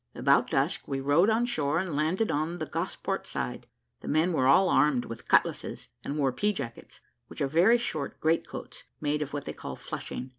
[0.15, 3.67] About dusk we rowed on shore, and landed on the Gosport side:
[3.99, 8.19] the men were all armed with cutlasses, and wore pea jackets, which are very short
[8.19, 10.29] great coats made of what they call flushing.